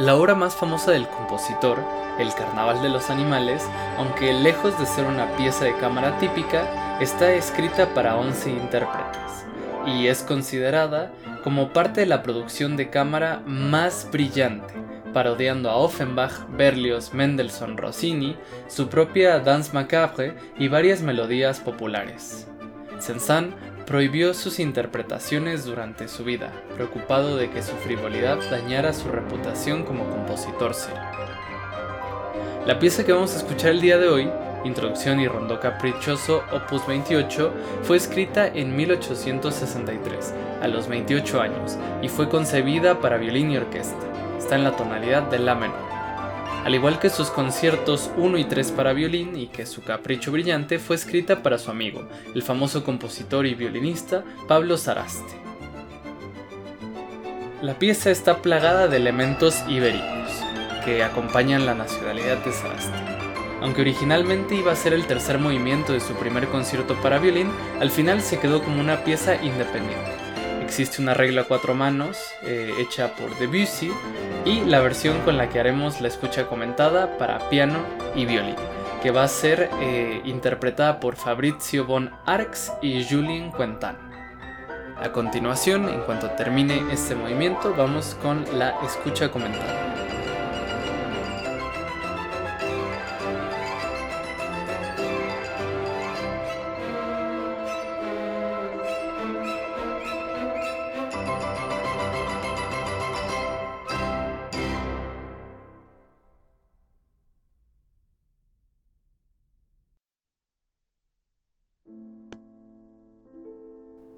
La 0.00 0.16
obra 0.16 0.34
más 0.34 0.56
famosa 0.56 0.92
del 0.92 1.06
compositor, 1.06 1.78
El 2.18 2.32
Carnaval 2.32 2.80
de 2.80 2.88
los 2.88 3.10
Animales, 3.10 3.68
aunque 3.98 4.32
lejos 4.32 4.78
de 4.78 4.86
ser 4.86 5.04
una 5.04 5.36
pieza 5.36 5.66
de 5.66 5.76
cámara 5.76 6.18
típica, 6.18 6.98
está 7.00 7.30
escrita 7.34 7.92
para 7.92 8.16
11 8.16 8.48
intérpretes 8.50 9.44
y 9.86 10.06
es 10.06 10.22
considerada 10.22 11.12
como 11.44 11.74
parte 11.74 12.00
de 12.00 12.06
la 12.06 12.22
producción 12.22 12.78
de 12.78 12.88
cámara 12.88 13.42
más 13.44 14.08
brillante, 14.10 14.72
parodiando 15.12 15.68
a 15.68 15.76
Offenbach, 15.76 16.48
Berlioz, 16.48 17.12
Mendelssohn, 17.12 17.76
Rossini, 17.76 18.38
su 18.68 18.88
propia 18.88 19.38
Danse 19.40 19.74
Macabre 19.74 20.34
y 20.58 20.68
varias 20.68 21.02
melodías 21.02 21.60
populares. 21.60 22.46
Prohibió 23.90 24.34
sus 24.34 24.60
interpretaciones 24.60 25.64
durante 25.64 26.06
su 26.06 26.22
vida, 26.22 26.52
preocupado 26.76 27.36
de 27.36 27.50
que 27.50 27.60
su 27.60 27.74
frivolidad 27.74 28.38
dañara 28.48 28.92
su 28.92 29.08
reputación 29.08 29.82
como 29.82 30.08
compositor 30.08 30.74
serio. 30.74 31.02
La 32.66 32.78
pieza 32.78 33.04
que 33.04 33.12
vamos 33.12 33.34
a 33.34 33.38
escuchar 33.38 33.72
el 33.72 33.80
día 33.80 33.98
de 33.98 34.06
hoy, 34.06 34.30
Introducción 34.62 35.18
y 35.18 35.26
Rondó 35.26 35.58
Caprichoso, 35.58 36.44
opus 36.52 36.86
28, 36.86 37.52
fue 37.82 37.96
escrita 37.96 38.46
en 38.46 38.76
1863, 38.76 40.34
a 40.62 40.68
los 40.68 40.86
28 40.86 41.40
años, 41.40 41.76
y 42.00 42.08
fue 42.08 42.28
concebida 42.28 43.00
para 43.00 43.16
violín 43.16 43.50
y 43.50 43.56
orquesta. 43.56 44.06
Está 44.38 44.54
en 44.54 44.62
la 44.62 44.76
tonalidad 44.76 45.24
de 45.24 45.40
La 45.40 45.56
menor. 45.56 45.99
Al 46.64 46.74
igual 46.74 46.98
que 46.98 47.08
sus 47.08 47.30
conciertos 47.30 48.10
1 48.16 48.36
y 48.36 48.44
3 48.44 48.72
para 48.72 48.92
violín 48.92 49.34
y 49.34 49.46
que 49.46 49.64
su 49.64 49.82
Capricho 49.82 50.30
Brillante 50.30 50.78
fue 50.78 50.96
escrita 50.96 51.42
para 51.42 51.58
su 51.58 51.70
amigo, 51.70 52.06
el 52.34 52.42
famoso 52.42 52.84
compositor 52.84 53.46
y 53.46 53.54
violinista 53.54 54.24
Pablo 54.46 54.76
Saraste. 54.76 55.40
La 57.62 57.78
pieza 57.78 58.10
está 58.10 58.42
plagada 58.42 58.88
de 58.88 58.98
elementos 58.98 59.62
ibéricos 59.68 60.30
que 60.84 61.02
acompañan 61.02 61.64
la 61.64 61.74
nacionalidad 61.74 62.44
de 62.44 62.52
Saraste. 62.52 62.98
Aunque 63.62 63.80
originalmente 63.80 64.54
iba 64.54 64.72
a 64.72 64.76
ser 64.76 64.92
el 64.92 65.06
tercer 65.06 65.38
movimiento 65.38 65.94
de 65.94 66.00
su 66.00 66.12
primer 66.14 66.48
concierto 66.48 66.94
para 67.02 67.18
violín, 67.18 67.50
al 67.80 67.90
final 67.90 68.20
se 68.20 68.38
quedó 68.38 68.62
como 68.62 68.80
una 68.80 69.02
pieza 69.02 69.36
independiente 69.42 70.29
existe 70.70 71.02
una 71.02 71.14
regla 71.14 71.40
a 71.40 71.44
cuatro 71.46 71.74
manos 71.74 72.16
eh, 72.44 72.72
hecha 72.78 73.16
por 73.16 73.36
Debussy 73.40 73.90
y 74.44 74.60
la 74.60 74.78
versión 74.78 75.18
con 75.22 75.36
la 75.36 75.48
que 75.48 75.58
haremos 75.58 76.00
la 76.00 76.06
escucha 76.06 76.46
comentada 76.46 77.18
para 77.18 77.50
piano 77.50 77.80
y 78.14 78.24
violín, 78.24 78.54
que 79.02 79.10
va 79.10 79.24
a 79.24 79.28
ser 79.28 79.68
eh, 79.80 80.20
interpretada 80.24 81.00
por 81.00 81.16
Fabrizio 81.16 81.84
von 81.86 82.12
Arx 82.24 82.70
y 82.82 83.04
Julien 83.04 83.50
Quentin. 83.50 83.96
A 84.96 85.10
continuación, 85.10 85.88
en 85.88 86.02
cuanto 86.02 86.30
termine 86.30 86.84
este 86.92 87.16
movimiento, 87.16 87.74
vamos 87.76 88.16
con 88.22 88.44
la 88.56 88.76
escucha 88.86 89.28
comentada. 89.28 90.19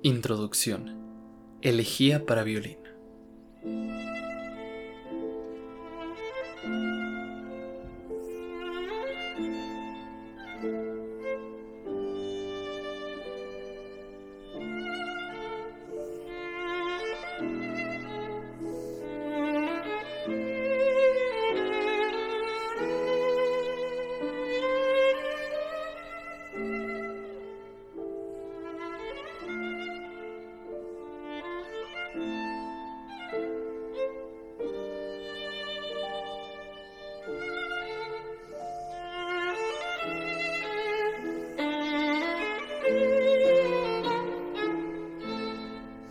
Introducción. 0.04 0.98
Elegía 1.62 2.26
para 2.26 2.42
violín. 2.42 2.78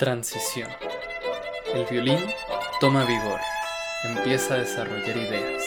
Transición. 0.01 0.67
El 1.75 1.85
violín 1.85 2.17
toma 2.79 3.05
vigor, 3.05 3.39
empieza 4.03 4.55
a 4.55 4.57
desarrollar 4.57 5.15
ideas. 5.15 5.63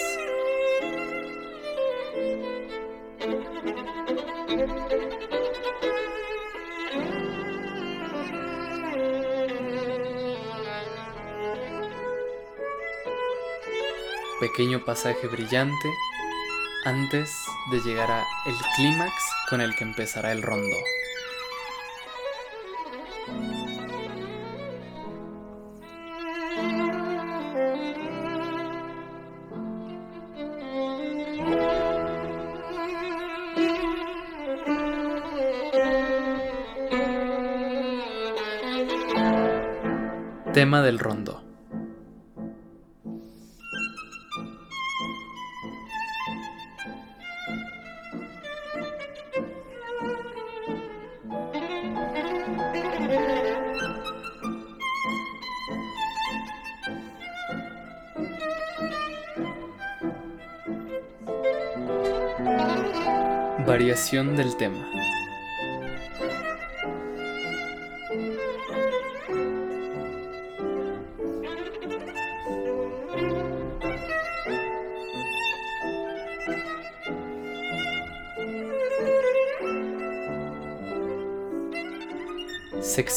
Pequeño 14.40 14.84
pasaje 14.84 15.28
brillante 15.28 15.74
antes 16.84 17.30
de 17.70 17.78
llegar 17.82 18.10
a 18.10 18.24
el 18.46 18.56
clímax 18.74 19.12
con 19.48 19.60
el 19.60 19.76
que 19.76 19.84
empezará 19.84 20.32
el 20.32 20.42
rondo. 20.42 20.76
Tema 40.54 40.82
del 40.82 41.00
rondo. 41.00 41.42
Variación 63.66 64.36
del 64.36 64.56
tema. 64.56 64.86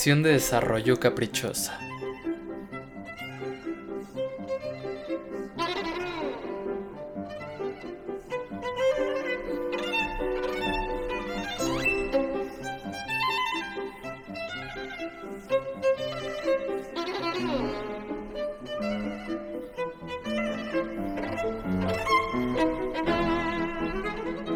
De 0.05 0.13
desarrollo 0.13 0.99
caprichosa. 0.99 1.77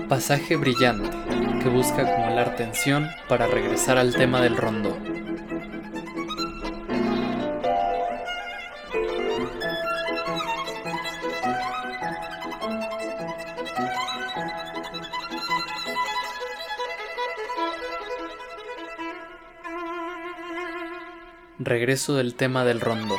Pasaje 0.07 0.55
brillante 0.55 1.09
que 1.61 1.69
busca 1.69 2.03
acumular 2.03 2.55
tensión 2.55 3.09
para 3.27 3.47
regresar 3.47 3.97
al 3.97 4.15
tema 4.15 4.39
del 4.39 4.55
rondo. 4.55 5.10
Regreso 21.71 22.15
del 22.15 22.35
tema 22.35 22.65
del 22.65 22.81
rondo. 22.81 23.15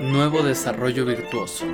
Nuevo 0.00 0.42
desarrollo 0.42 1.04
virtuoso. 1.04 1.66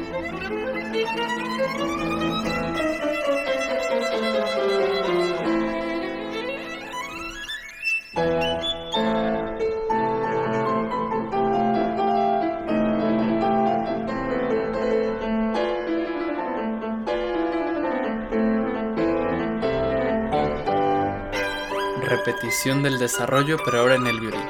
Repetición 22.16 22.84
del 22.84 23.00
desarrollo 23.00 23.56
pero 23.64 23.80
ahora 23.80 23.96
en 23.96 24.06
el 24.06 24.20
violín. 24.20 24.40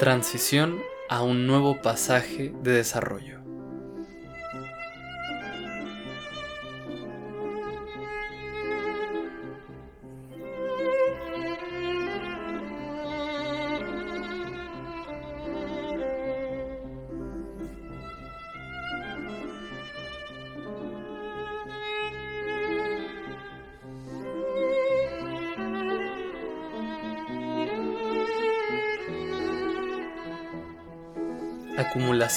Transición 0.00 0.82
a 1.08 1.22
un 1.22 1.46
nuevo 1.46 1.80
pasaje 1.80 2.52
de 2.60 2.72
desarrollo. 2.72 3.41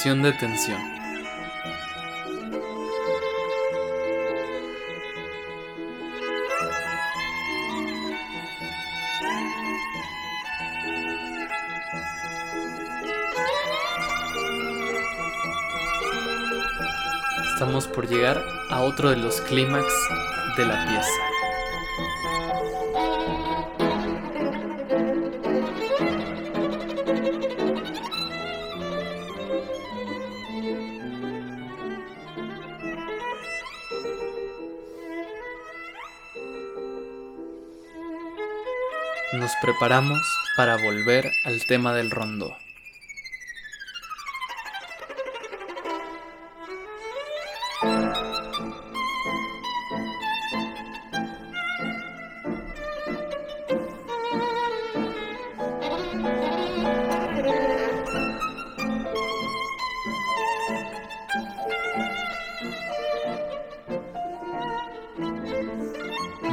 De 0.04 0.34
tensión. 0.34 0.80
Estamos 17.54 17.88
por 17.88 18.08
llegar 18.08 18.44
a 18.70 18.82
otro 18.82 19.10
de 19.10 19.16
los 19.16 19.42
clímax 19.42 19.86
de 20.58 20.66
la 20.66 20.86
pieza. 20.86 21.35
Nos 39.86 39.90
preparamos 39.90 40.40
para 40.58 40.78
volver 40.78 41.32
al 41.44 41.64
tema 41.68 41.94
del 41.94 42.10
rondo. 42.10 42.58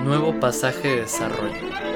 Nuevo 0.05 0.39
pasaje 0.39 0.89
de 0.89 1.01
desarrollo. 1.03 1.92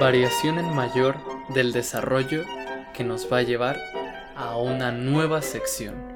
Variación 0.00 0.58
en 0.58 0.74
mayor 0.74 1.18
del 1.50 1.72
desarrollo 1.72 2.42
que 2.94 3.04
nos 3.04 3.30
va 3.30 3.38
a 3.38 3.42
llevar 3.42 3.78
a 4.34 4.56
una 4.56 4.92
nueva 4.92 5.42
sección. 5.42 6.09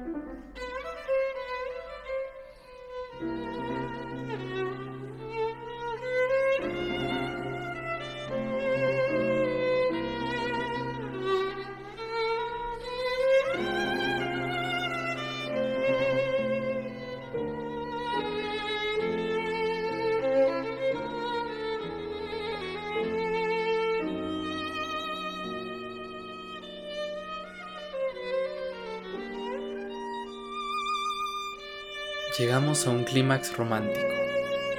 A 32.83 32.89
un 32.89 33.05
clímax 33.05 33.55
romántico 33.55 34.05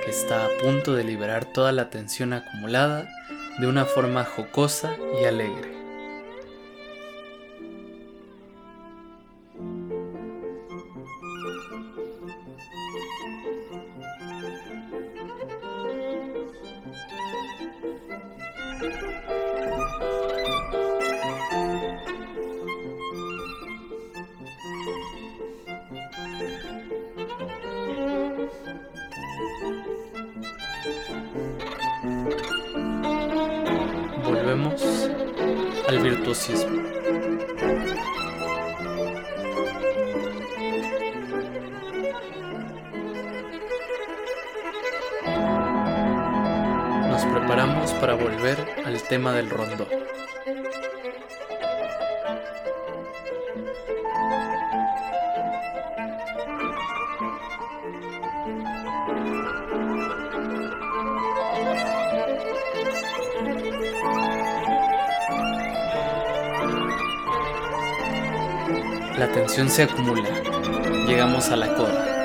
que 0.05 0.11
está 0.11 0.45
a 0.45 0.49
punto 0.63 0.95
de 0.95 1.03
liberar 1.03 1.47
toda 1.47 1.73
la 1.73 1.89
tensión 1.89 2.35
acumulada 2.35 3.09
de 3.59 3.67
una 3.67 3.87
forma 3.87 4.23
jocosa 4.25 4.95
y 5.19 5.25
alegre. 5.25 5.76
Al 35.89 35.99
virtuosismo. 35.99 36.83
Nos 47.09 47.25
preparamos 47.25 47.93
para 47.93 48.15
volver 48.15 48.59
al 48.85 49.03
tema 49.03 49.33
del 49.33 49.51
rondó. 49.51 49.87
Se 69.65 69.85
acumula. 69.85 70.29
Llegamos 71.07 71.49
a 71.49 71.57
la 71.57 71.75
coda. 71.75 72.16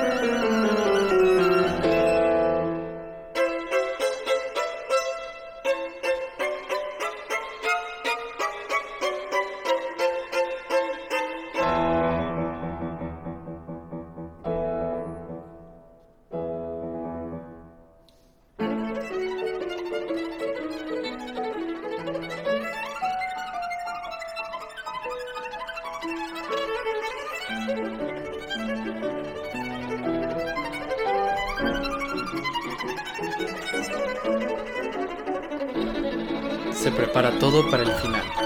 Prepara 37.12 37.38
todo 37.38 37.68
para 37.68 37.82
el 37.82 37.92
final. 37.92 38.41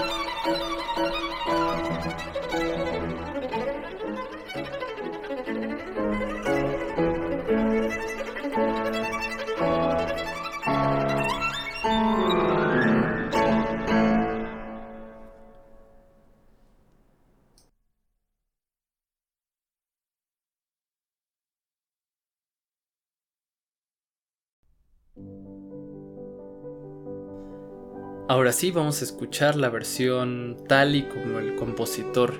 Ahora 28.57 28.65
sí 28.65 28.71
vamos 28.71 29.01
a 29.01 29.05
escuchar 29.05 29.55
la 29.55 29.69
versión 29.69 30.57
tal 30.67 30.95
y 30.95 31.03
como 31.03 31.37
el 31.37 31.53
compositor 31.53 32.33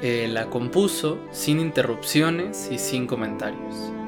eh, 0.00 0.26
la 0.26 0.48
compuso, 0.48 1.18
sin 1.32 1.60
interrupciones 1.60 2.70
y 2.72 2.78
sin 2.78 3.06
comentarios. 3.06 3.99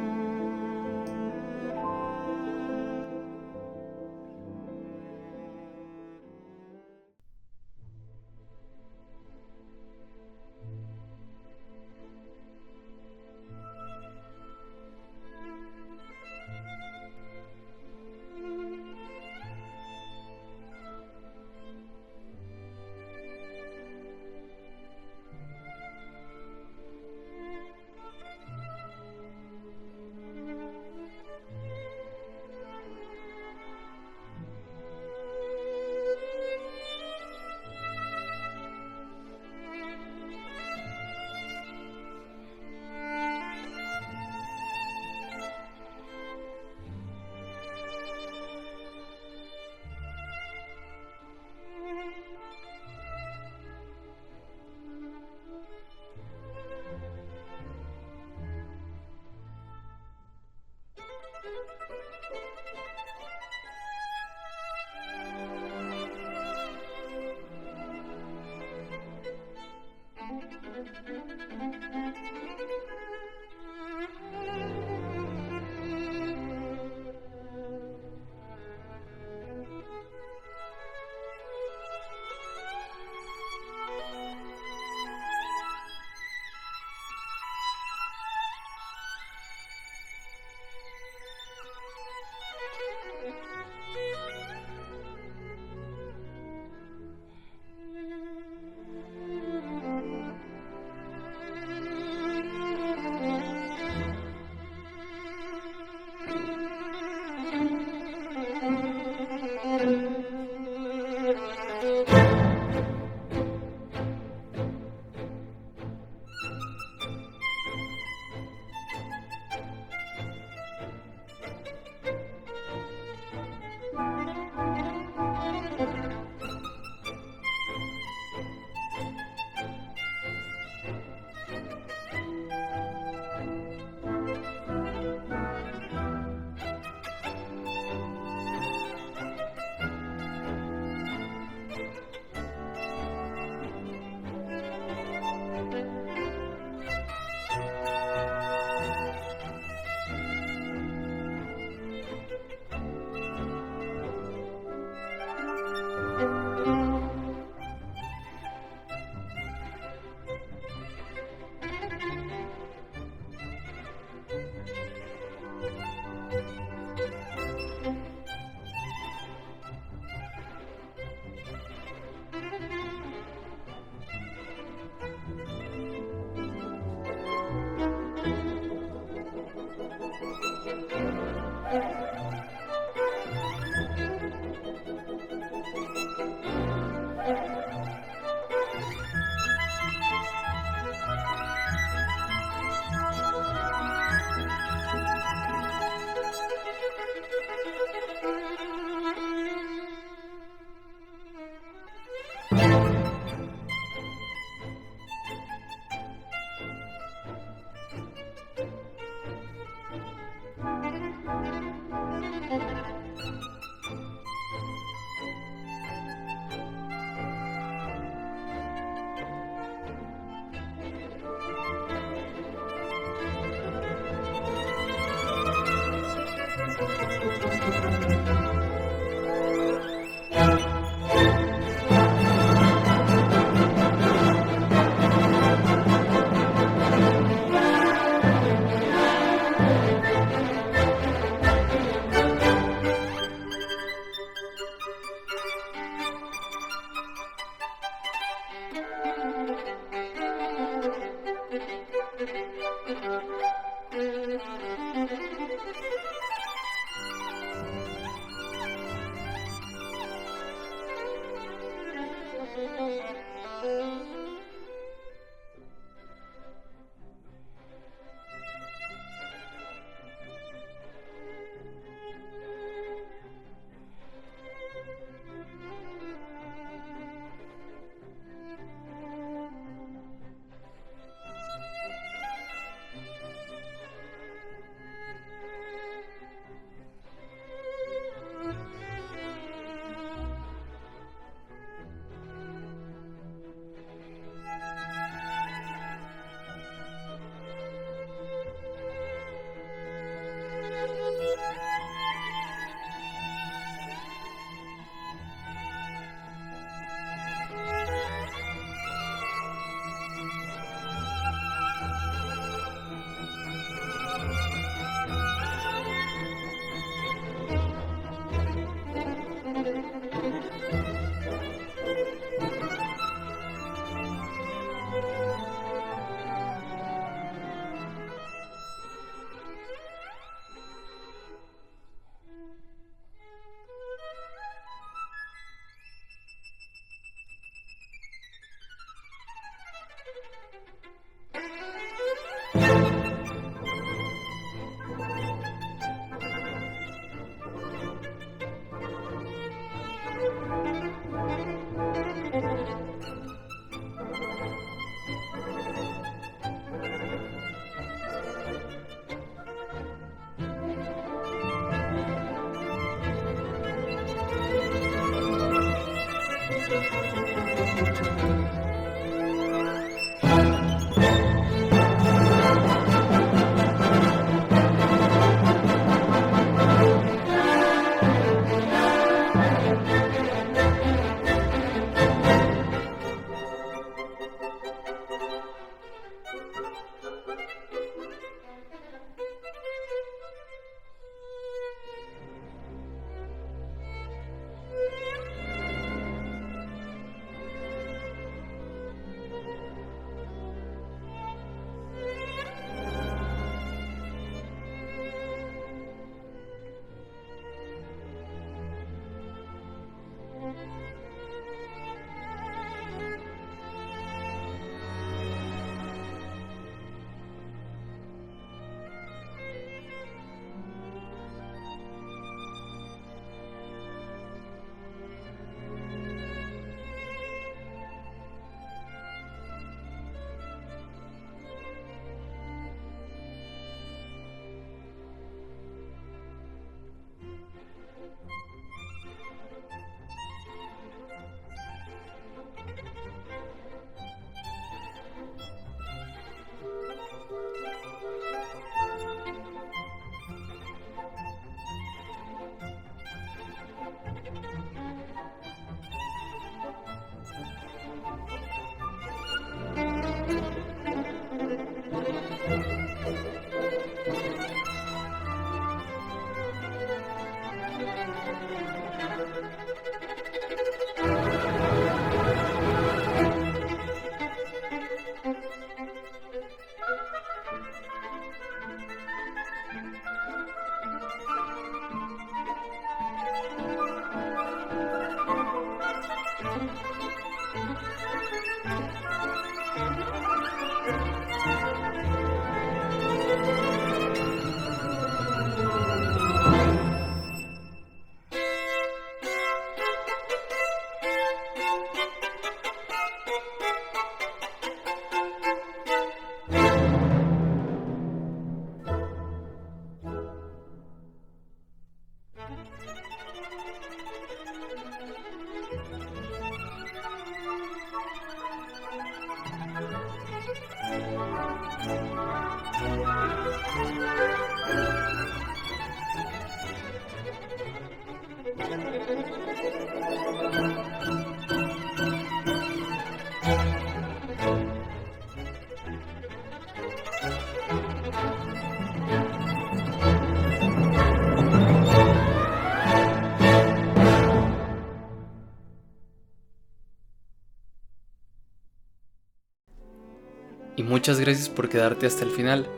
Muchas 551.03 551.19
gracias 551.19 551.49
por 551.49 551.69
quedarte 551.69 552.07
hasta 552.07 552.23
el 552.23 552.31
final. 552.31 552.69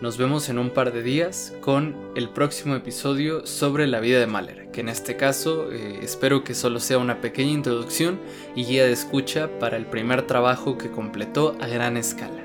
Nos 0.00 0.16
vemos 0.16 0.48
en 0.48 0.60
un 0.60 0.70
par 0.70 0.92
de 0.92 1.02
días 1.02 1.52
con 1.60 1.96
el 2.14 2.28
próximo 2.28 2.76
episodio 2.76 3.44
sobre 3.44 3.88
la 3.88 3.98
vida 3.98 4.20
de 4.20 4.28
Mahler, 4.28 4.70
que 4.70 4.82
en 4.82 4.88
este 4.88 5.16
caso 5.16 5.72
eh, 5.72 5.98
espero 6.00 6.44
que 6.44 6.54
solo 6.54 6.78
sea 6.78 6.98
una 6.98 7.20
pequeña 7.20 7.50
introducción 7.50 8.20
y 8.54 8.66
guía 8.66 8.84
de 8.84 8.92
escucha 8.92 9.58
para 9.58 9.76
el 9.76 9.86
primer 9.86 10.28
trabajo 10.28 10.78
que 10.78 10.92
completó 10.92 11.56
a 11.60 11.66
gran 11.66 11.96
escala. 11.96 12.41